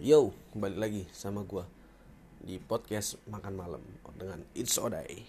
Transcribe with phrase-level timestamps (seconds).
[0.00, 1.68] Yo, kembali lagi sama gua
[2.40, 3.82] di podcast makan malam
[4.16, 5.20] dengan It's Oday.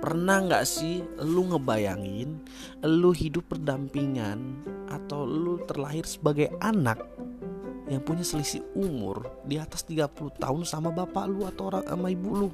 [0.00, 2.40] Pernah nggak sih lu ngebayangin
[2.88, 7.04] lu hidup berdampingan atau lu terlahir sebagai anak
[7.92, 12.30] yang punya selisih umur di atas 30 tahun sama bapak lu atau orang sama ibu
[12.32, 12.50] lu?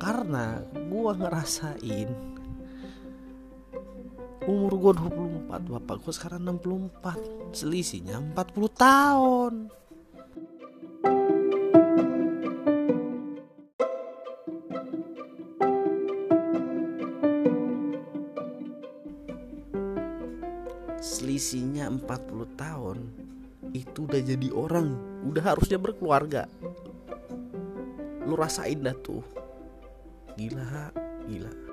[0.00, 2.37] Karena gua ngerasain
[4.48, 9.54] umur gue 24 bapak gue sekarang 64 selisihnya 40 tahun.
[20.98, 22.08] Selisihnya 40
[22.56, 22.98] tahun
[23.76, 24.96] itu udah jadi orang.
[25.28, 26.48] Udah harusnya berkeluarga.
[28.24, 29.20] Lu rasain dah tuh.
[30.40, 30.88] Gila
[31.28, 31.67] gila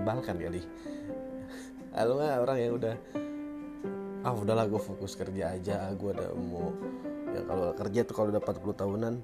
[0.00, 0.64] menyebalkan kali.
[1.92, 2.96] Halo orang yang udah
[4.24, 6.72] ah udahlah gue fokus kerja aja gue udah mau
[7.36, 9.14] ya kalau kerja tuh kalau udah 40 tahunan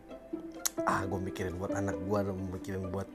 [0.85, 2.19] ah gue mikirin buat anak gue
[2.61, 3.09] mikirin buat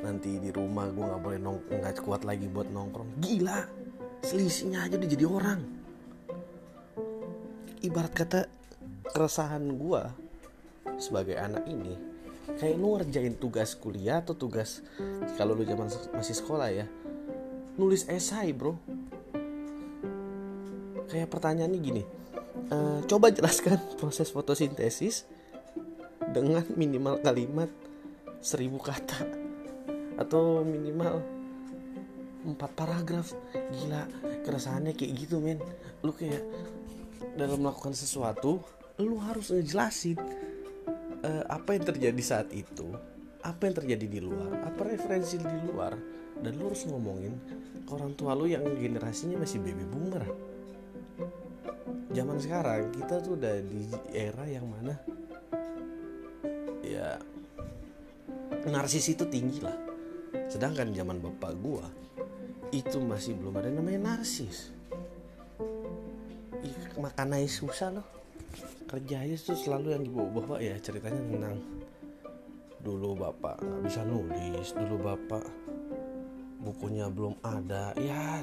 [0.00, 3.20] nanti di rumah gue nggak boleh nong nggak kuat lagi buat nongkrong.
[3.20, 3.68] Gila
[4.24, 5.60] selisihnya aja udah jadi orang.
[7.84, 8.40] Ibarat kata
[9.12, 10.02] keresahan gue
[10.96, 12.00] sebagai anak ini
[12.56, 14.80] kayak lu ngerjain tugas kuliah atau tugas
[15.36, 16.86] kalau lu zaman masih sekolah ya
[17.78, 18.74] nulis esai bro.
[21.08, 22.02] Kayak pertanyaannya gini
[22.68, 22.76] e,
[23.08, 25.24] coba jelaskan proses fotosintesis
[26.34, 27.70] dengan minimal kalimat
[28.44, 29.24] seribu kata
[30.20, 31.22] atau minimal
[32.44, 33.32] empat paragraf.
[33.54, 34.02] Gila
[34.44, 35.62] keresahannya kayak gitu men.
[36.04, 36.44] Lu kayak
[37.38, 38.60] dalam melakukan sesuatu
[38.98, 40.18] lu harus ngejelasin
[41.24, 42.94] uh, apa yang terjadi saat itu
[43.42, 45.94] apa yang terjadi di luar apa referensi di luar
[46.42, 47.34] dan lu harus ngomongin
[47.86, 50.22] ke orang tua lu yang generasinya masih baby boomer.
[52.08, 54.94] Zaman sekarang kita tuh udah di era yang mana
[56.82, 57.18] ya
[58.68, 59.76] narsis itu tinggi lah.
[60.46, 61.86] Sedangkan zaman bapak gua
[62.68, 64.74] itu masih belum ada namanya narsis.
[66.98, 68.17] Makan aja susah loh
[68.88, 71.56] kerja aja tuh selalu yang dibawa bapak ya ceritanya tentang
[72.80, 75.44] dulu bapak nggak bisa nulis dulu bapak
[76.64, 78.40] bukunya belum ada ya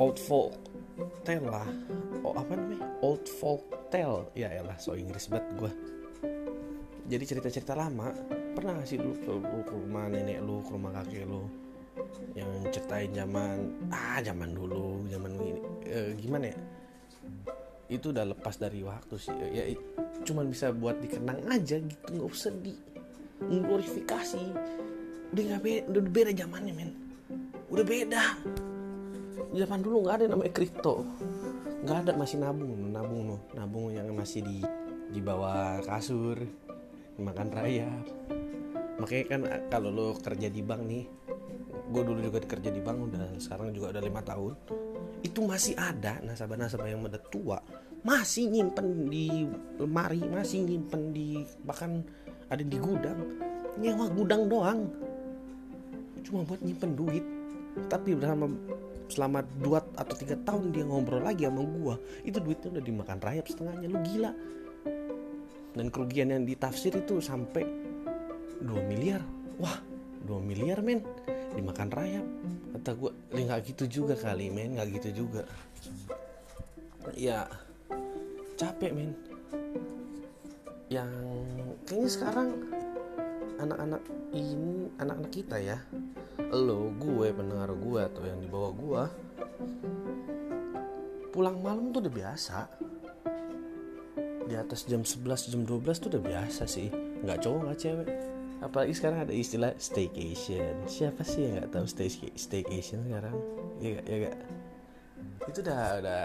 [0.00, 0.56] old folk
[1.28, 1.68] tale lah.
[2.24, 2.88] Oh apa namanya?
[3.04, 5.72] Old folk tale ya elah so Inggris banget gue
[7.06, 8.10] jadi cerita-cerita lama
[8.54, 11.46] pernah sih lu ke, ke rumah nenek lu ke rumah kakek lu
[12.34, 15.52] yang ceritain zaman ah zaman dulu zaman ini
[15.86, 16.58] e, gimana ya
[17.86, 19.34] itu udah lepas dari waktu sih.
[19.54, 19.64] Ya
[20.26, 22.74] cuman bisa buat dikenang aja gitu nggak usah di
[23.42, 24.42] glorifikasi.
[25.34, 26.90] Udah nggak beda udah beda zamannya men.
[27.70, 28.24] Udah beda.
[29.54, 31.06] Zaman dulu nggak ada namanya kripto.
[31.86, 32.74] Nggak ada masih nabung.
[32.90, 34.58] Nabung no nabung yang masih di
[35.14, 36.42] di bawah kasur
[37.16, 37.90] makan raya.
[38.96, 41.04] Makanya kan kalau lo kerja di bank nih
[41.86, 44.52] gue dulu juga kerja di bank udah sekarang juga udah lima tahun
[45.26, 47.58] itu masih ada nasabah-nasabah yang udah tua
[48.06, 49.50] masih nyimpen di
[49.82, 52.06] lemari masih nyimpen di bahkan
[52.46, 53.18] ada di gudang.
[53.76, 54.80] Nyewa gudang doang.
[56.22, 57.24] Cuma buat nyimpen duit.
[57.90, 58.46] Tapi selama
[59.06, 61.94] selama dua atau tiga tahun dia ngobrol lagi sama gua
[62.26, 63.86] itu duitnya udah dimakan rayap setengahnya.
[63.90, 64.32] Lu gila.
[65.76, 67.68] Dan kerugian yang ditafsir itu sampai
[68.64, 69.20] 2 miliar.
[69.60, 69.76] Wah
[70.24, 71.04] 2 miliar men
[71.56, 72.26] dimakan rayap
[72.76, 75.48] kata gue nggak gitu juga kali men nggak gitu juga.
[77.16, 77.48] Ya
[78.60, 79.16] capek men.
[80.92, 81.10] Yang
[81.88, 82.48] kayaknya sekarang
[83.56, 84.02] anak-anak
[84.36, 85.80] ini anak-anak kita ya
[86.52, 89.02] lo gue pendengar gue atau yang di bawah gue
[91.32, 92.58] pulang malam tuh udah biasa.
[94.46, 96.92] Di atas jam 11 jam 12 tuh udah biasa sih.
[97.24, 100.84] Nggak cowok nggak cewek apalagi sekarang ada istilah staycation.
[100.88, 103.36] Siapa sih yang nggak tahu stay staycation sekarang?
[103.80, 104.38] Ya gak, ya gak?
[105.46, 106.22] itu udah udah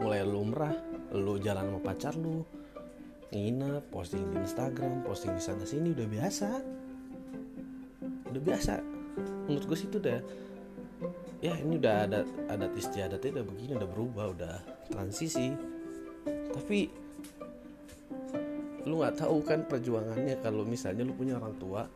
[0.00, 0.74] mulai lumrah.
[1.14, 2.42] Lu jalan sama pacar lu
[3.34, 6.48] nginep posting di Instagram posting di sana sini udah biasa.
[8.30, 8.72] Udah biasa.
[9.50, 10.18] Menurut gue sih itu udah
[11.44, 14.56] ya ini udah ada adat istiadatnya udah begini udah berubah udah
[14.88, 15.52] transisi.
[16.54, 17.03] Tapi
[18.84, 21.88] lu nggak tahu kan perjuangannya kalau misalnya lu punya orang tua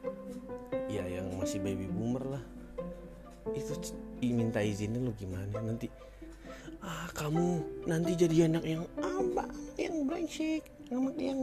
[0.88, 2.44] ya yang masih baby boomer lah.
[3.52, 3.76] Itu
[4.25, 5.61] minta izinnya lu gimana?
[5.61, 5.88] Nanti
[6.81, 9.44] ah kamu nanti jadi anak yang apa?
[9.76, 11.40] Yang brengsek anak yang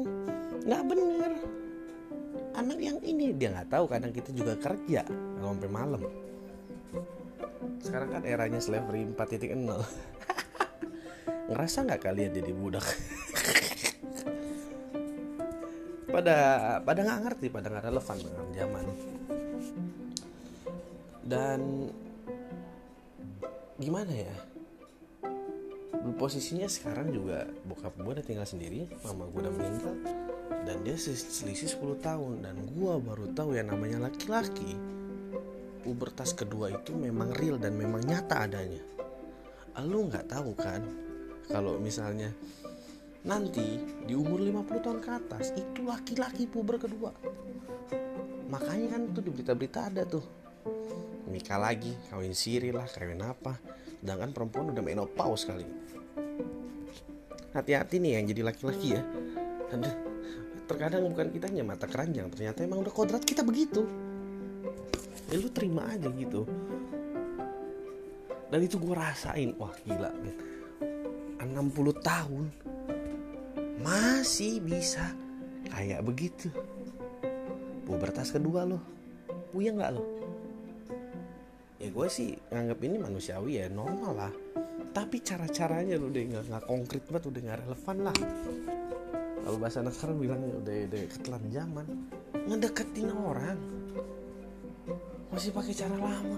[0.65, 1.33] nggak bener
[2.57, 3.29] anak yang ini.
[3.37, 5.05] Dia nggak tahu kadang kita juga kerja
[5.41, 6.01] sampai malam.
[7.85, 9.61] Sekarang kan eranya slavery 4.0
[11.45, 12.81] ngerasa nggak kalian jadi budak
[16.15, 16.37] pada
[16.79, 18.85] pada nggak ngerti pada nggak relevan dengan zaman.
[21.25, 21.59] Dan
[23.75, 24.35] gimana ya?
[26.15, 29.95] Posisinya sekarang juga bokap gue udah tinggal sendiri mama gue udah meninggal
[30.63, 32.33] dan dia selisih 10 tahun.
[32.47, 34.79] Dan gue baru tahu ya namanya laki-laki
[35.83, 38.79] pubertas kedua itu memang real dan memang nyata adanya.
[39.83, 40.79] Lu nggak tahu kan?
[41.51, 42.31] Kalau misalnya
[43.25, 47.09] nanti di umur 50 tahun ke atas itu laki-laki puber kedua.
[48.53, 50.23] Makanya kan tuh di berita-berita ada tuh.
[51.25, 53.57] Nikah lagi kawin siri lah kawin apa.
[53.99, 55.65] Sedangkan perempuan udah menopause kali
[57.55, 59.01] hati-hati nih yang jadi laki-laki ya.
[60.67, 63.87] Terkadang bukan kitanya mata keranjang ternyata emang udah kodrat kita begitu.
[65.31, 66.45] Ya lu terima aja gitu.
[68.51, 70.13] Dan itu gue rasain wah gila
[71.45, 72.43] 60 tahun
[73.81, 75.11] masih bisa.
[75.71, 76.47] Kayak begitu.
[77.85, 78.95] Pubertas kedua lo
[79.55, 80.03] puyeng nggak lo?
[81.79, 84.33] Ya gue sih nganggap ini manusiawi ya normal lah.
[84.91, 88.17] Tapi cara-caranya udah nggak nggak konkret banget udah nggak relevan lah.
[89.45, 91.85] Kalau bahasa anak sekarang bilang udah udah ketelan zaman.
[92.51, 93.59] Ngedeketin orang.
[95.31, 96.37] Masih pakai cara lama.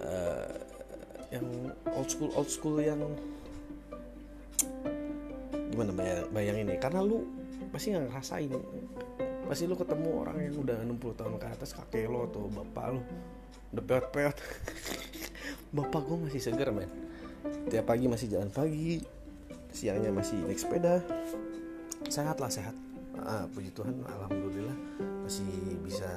[0.00, 0.56] Uh,
[1.30, 1.46] yang
[1.94, 3.00] old school old school yang
[5.80, 7.24] gimana bayang, bayang ini karena lu
[7.72, 8.52] pasti nggak ngerasain.
[9.48, 13.00] Pasti lu ketemu orang yang udah 60 tahun ke atas kakek lo atau bapak lo.
[13.72, 14.36] Udah peot-peot.
[15.80, 16.90] Bapak gue masih segar men.
[17.72, 19.00] Tiap pagi masih jalan pagi
[19.72, 21.00] siangnya masih naik sepeda.
[22.12, 22.76] Sehat lah sehat.
[23.24, 24.76] Ah, puji Tuhan alhamdulillah
[25.24, 26.12] masih bisa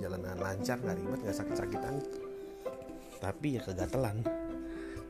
[0.00, 2.00] jalanan lancar nggak ribet nggak sakit-sakitan.
[3.20, 4.24] Tapi ya kegatelan.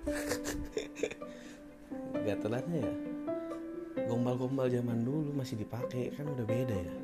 [2.27, 2.93] Gatelannya ya
[4.07, 6.95] gombal-gombal zaman dulu masih dipakai kan udah beda ya?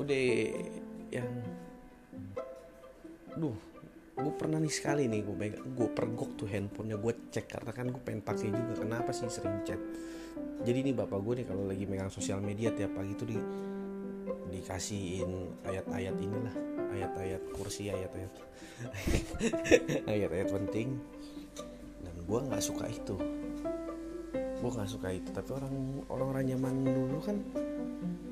[0.00, 0.22] Udah
[1.12, 1.30] yang
[3.34, 3.56] duh
[4.14, 5.34] gue pernah nih sekali nih gue
[5.74, 9.66] gue pergok tuh handphonenya gue cek karena kan gue pengen pakai juga kenapa sih sering
[9.66, 9.80] chat?
[10.62, 13.38] Jadi nih bapak gue nih kalau lagi megang sosial media tiap pagi tuh di
[14.54, 16.54] dikasihin ayat-ayat inilah
[16.94, 18.32] ayat-ayat kursi ayat-ayat
[20.14, 20.94] ayat-ayat penting.
[22.06, 23.18] Dan gue nggak suka itu
[24.64, 25.28] gue nggak suka itu.
[25.28, 25.74] Tapi orang
[26.08, 27.36] orang orang zaman dulu kan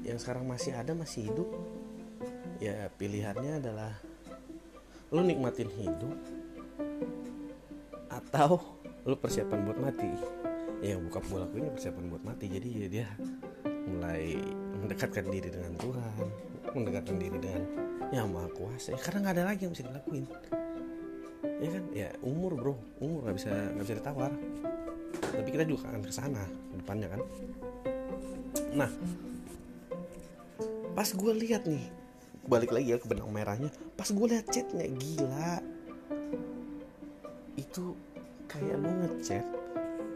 [0.00, 1.48] yang sekarang masih ada masih hidup.
[2.56, 3.92] Ya pilihannya adalah
[5.12, 6.16] lu nikmatin hidup
[8.08, 10.08] atau lu persiapan buat mati.
[10.80, 12.48] Ya buka gue lakuin persiapan buat mati.
[12.48, 13.08] Jadi ya dia
[13.92, 14.40] mulai
[14.80, 16.26] mendekatkan diri dengan Tuhan
[16.72, 17.62] mendekatkan diri dengan
[18.08, 18.96] yang maha kuasa.
[18.96, 20.24] Ya, karena nggak ada lagi yang bisa dilakuin.
[21.60, 21.84] Ya kan?
[21.92, 22.74] Ya umur bro.
[23.04, 24.32] Umur nggak bisa nggak bisa ditawar
[25.32, 26.44] tapi kita juga akan ke sana
[26.76, 27.20] depannya kan.
[28.76, 28.90] Nah
[30.92, 31.88] pas gue lihat nih
[32.44, 35.64] balik lagi ya ke benang merahnya pas gue lihat chatnya gila.
[37.56, 37.96] Itu
[38.48, 39.44] kayak lu ngechat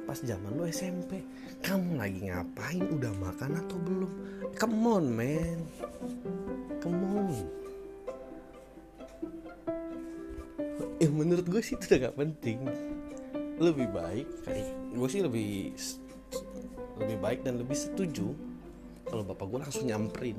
[0.05, 1.25] pas zaman lu SMP
[1.65, 2.85] kamu lagi ngapain?
[2.93, 4.13] Udah makan atau belum?
[4.55, 5.59] Come on man.
[6.85, 7.29] Come on.
[10.97, 12.59] Eh menurut gue sih itu udah gak penting
[13.57, 15.73] lebih baik kayak gue sih lebih
[17.01, 18.33] lebih baik dan lebih setuju
[19.07, 20.39] kalau bapak gue langsung nyamperin.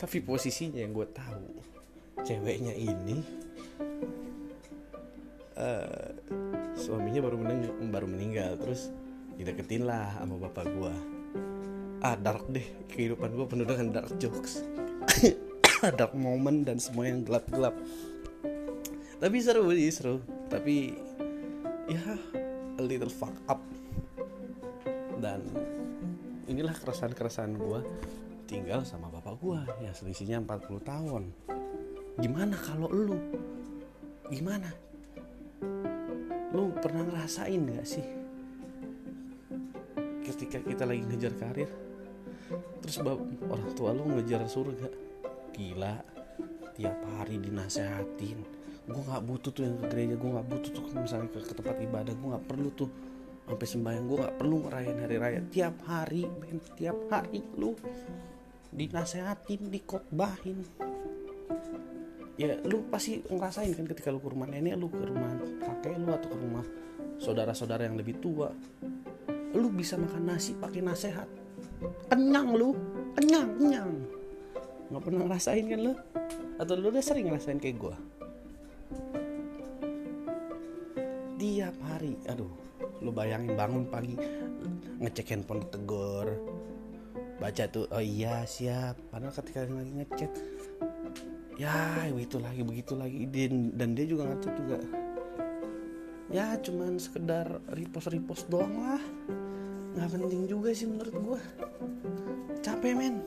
[0.00, 1.60] Tapi posisinya yang gue tahu
[2.24, 3.20] ceweknya ini
[5.60, 6.08] uh,
[6.72, 8.88] suaminya baru meninggal, baru meninggal terus
[9.36, 10.94] dideketin lah sama bapak gue
[12.00, 14.64] ah dark deh kehidupan gue penuh dengan dark jokes.
[15.80, 17.72] Dark moment dan semua yang gelap-gelap.
[19.16, 20.20] Tapi seru sih seru.
[20.52, 20.92] Tapi
[21.90, 22.14] ya
[22.78, 23.58] a little fuck up.
[25.18, 25.42] Dan
[26.46, 27.80] inilah keresahan-keresahan gue
[28.46, 31.22] tinggal sama bapak gue yang selisihnya 40 tahun.
[32.22, 33.18] Gimana kalau lu?
[34.30, 34.70] Gimana?
[36.54, 38.06] Lu pernah ngerasain gak sih?
[40.22, 41.70] Ketika kita lagi ngejar karir
[42.82, 44.88] terus orang tua lu ngejar surga.
[45.50, 45.94] Gila
[46.78, 51.28] tiap hari dinasehatin gue nggak butuh tuh yang ke gereja gue nggak butuh tuh misalnya
[51.30, 52.90] ke, ke tempat ibadah gue nggak perlu tuh
[53.50, 55.40] sampai sembahyang gue nggak perlu ngerayain hari raya.
[55.50, 57.74] Tiap hari men tiap hari lu
[58.70, 60.58] dinasehatin dikotbahin.
[62.38, 65.34] Ya lu pasti ngerasain kan ketika lu ke rumah nenek lu ke rumah
[65.66, 66.64] kakek lu atau ke rumah
[67.18, 68.54] saudara-saudara yang lebih tua.
[69.50, 71.26] Lu bisa makan nasi pakai nasehat.
[72.06, 72.70] Kenyang lu
[73.18, 73.90] kenyang kenyang.
[74.94, 75.92] Nggak pernah ngerasain kan lu?
[76.62, 77.94] Atau lu udah sering ngerasain kayak gue
[82.00, 82.48] hari aduh
[83.04, 84.16] lu bayangin bangun pagi
[85.04, 86.40] ngecek handphone tegur
[87.40, 89.00] baca tuh oh iya siap.
[89.08, 90.32] Padahal ketika lagi ngechat
[91.56, 93.24] ya itu lagi begitu lagi.
[93.32, 94.78] Dan, dan dia juga ngechat juga.
[96.30, 99.02] Ya cuman sekedar repost repost doang lah.
[99.96, 101.40] Nggak penting juga sih menurut gue
[102.60, 103.24] capek men.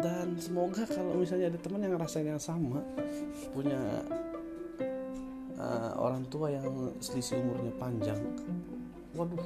[0.00, 2.80] Dan semoga kalau misalnya ada teman yang ngerasain yang sama
[3.52, 4.02] punya
[5.62, 6.66] uh, orang tua yang
[6.98, 8.18] selisih umurnya panjang.
[9.14, 9.38] Waduh.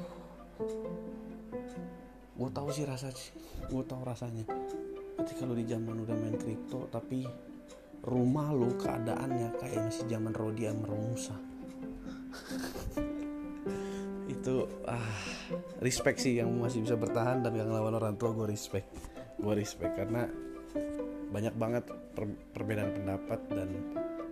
[2.37, 3.12] Gue tahu sih rasa
[3.68, 4.44] gue tahu rasanya.
[5.16, 7.25] Ketika lu di zaman udah main kripto tapi
[8.04, 11.37] rumah lu keadaannya kayak masih zaman Rodi Romusa.
[14.35, 15.16] Itu ah
[15.80, 18.88] respect sih yang masih bisa bertahan dan gak ngelawan orang tua gue respect.
[19.37, 20.28] Gue respect karena
[21.30, 23.68] banyak banget per perbedaan pendapat dan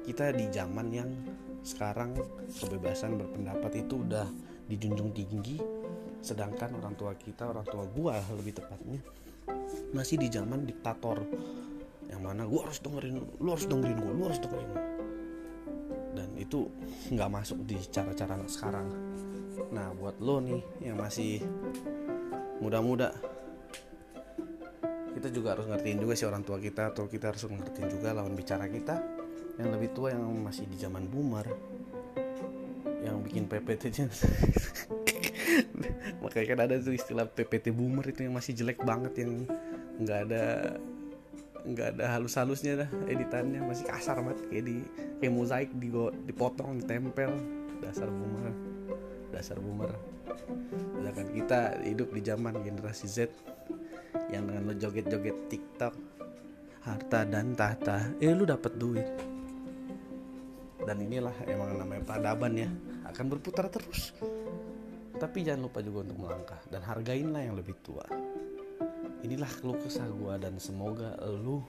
[0.05, 1.11] kita di zaman yang
[1.65, 2.15] sekarang
[2.61, 4.29] kebebasan berpendapat itu udah
[4.69, 5.59] dijunjung tinggi
[6.25, 9.01] sedangkan orang tua kita orang tua gua lebih tepatnya
[9.93, 11.25] masih di zaman diktator
[12.09, 14.95] yang mana gua harus dengerin lu harus dengerin gua lu harus dengerin
[16.15, 16.71] dan itu
[17.11, 18.87] nggak masuk di cara-cara sekarang.
[19.75, 21.43] Nah buat lo nih yang masih
[22.63, 23.13] muda-muda
[25.25, 28.37] kita juga harus ngertiin juga sih orang tua kita atau kita harus ngertiin juga lawan
[28.37, 29.01] bicara kita
[29.57, 31.49] yang lebih tua yang masih di zaman boomer
[33.01, 34.05] yang bikin PPT
[36.21, 39.49] makanya kan ada tuh istilah PPT boomer itu yang masih jelek banget yang
[39.97, 40.77] nggak ada
[41.65, 43.65] nggak ada halus-halusnya dah editannya.
[43.65, 44.77] Masih kasar banget kayak di
[45.17, 45.89] kayak mozaik di
[46.29, 47.33] dipotong ditempel.
[47.81, 48.53] Dasar boomer
[49.33, 49.89] dasar boomer.
[51.01, 53.33] Sedangkan kita hidup di zaman generasi Z
[54.31, 56.15] yang dengan lo joget-joget TikTok
[56.85, 58.13] harta dan tahta.
[58.21, 59.09] Eh lu dapat duit.
[60.85, 62.69] Dan inilah emang namanya peradaban ya.
[63.09, 64.13] Akan berputar terus.
[65.17, 68.05] Tapi jangan lupa juga untuk melangkah dan hargainlah yang lebih tua.
[69.25, 71.65] Inilah keluh kesah gue dan semoga lu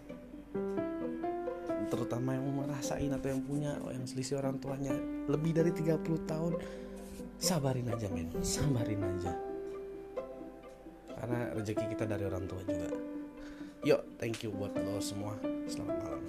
[1.85, 4.97] terutama yang merasain atau yang punya yang selisih orang tuanya
[5.29, 6.57] lebih dari 30 tahun
[7.37, 8.33] sabarin aja men.
[8.41, 9.44] Sabarin aja
[11.25, 12.93] karena rezeki kita dari orang tua juga.
[13.81, 15.33] Yuk thank you buat lo semua.
[15.65, 16.21] Selamat malam